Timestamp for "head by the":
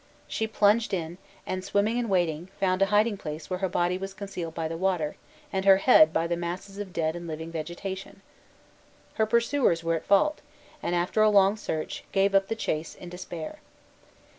5.77-6.35